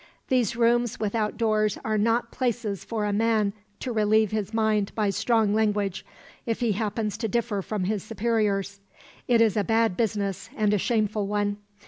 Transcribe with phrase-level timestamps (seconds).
[0.29, 5.11] These rooms without doors are not places for a man to relieve his mind by
[5.11, 6.03] strong language,
[6.43, 8.79] if he happens to differ from his superiors.
[9.27, 11.57] It is a bad business, and a shameful one.